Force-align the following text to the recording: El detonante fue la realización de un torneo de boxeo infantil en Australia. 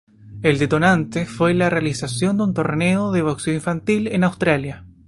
El 0.41 0.57
detonante 0.57 1.27
fue 1.27 1.53
la 1.53 1.69
realización 1.69 2.37
de 2.37 2.43
un 2.45 2.53
torneo 2.55 3.11
de 3.11 3.21
boxeo 3.21 3.53
infantil 3.53 4.07
en 4.07 4.23
Australia. 4.23 4.83